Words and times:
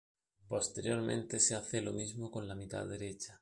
Posteriormente 0.47 1.39
se 1.39 1.53
hace 1.53 1.79
lo 1.79 1.93
mismo 1.93 2.31
con 2.31 2.47
la 2.47 2.55
mitad 2.55 2.87
derecha. 2.87 3.29